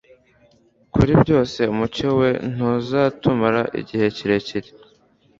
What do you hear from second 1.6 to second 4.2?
Umucyo we ntuzatumara igihe